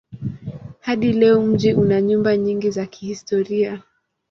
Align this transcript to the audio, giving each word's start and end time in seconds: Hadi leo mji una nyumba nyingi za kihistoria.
Hadi 0.79 1.13
leo 1.13 1.41
mji 1.41 1.73
una 1.73 2.01
nyumba 2.01 2.37
nyingi 2.37 2.71
za 2.71 2.85
kihistoria. 2.85 3.83